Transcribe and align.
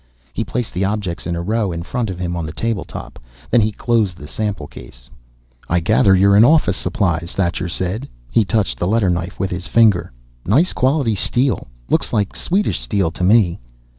He 0.33 0.43
placed 0.43 0.73
the 0.73 0.83
objects 0.83 1.27
in 1.27 1.35
a 1.35 1.43
row 1.43 1.71
in 1.71 1.83
front 1.83 2.09
of 2.09 2.17
him 2.17 2.35
on 2.35 2.43
the 2.43 2.51
table 2.51 2.83
top. 2.85 3.19
Then 3.51 3.61
he 3.61 3.71
closed 3.71 4.17
the 4.17 4.27
sample 4.27 4.65
case. 4.65 5.11
"I 5.69 5.79
gather 5.79 6.15
you're 6.15 6.35
in 6.35 6.43
office 6.43 6.75
supplies," 6.75 7.33
Thacher 7.33 7.67
said. 7.69 8.09
He 8.31 8.43
touched 8.43 8.79
the 8.79 8.87
letter 8.87 9.11
knife 9.11 9.39
with 9.39 9.51
his 9.51 9.67
finger. 9.67 10.11
"Nice 10.43 10.73
quality 10.73 11.13
steel. 11.13 11.67
Looks 11.87 12.11
like 12.11 12.35
Swedish 12.35 12.79
steel, 12.79 13.11
to 13.11 13.23
me." 13.23 13.59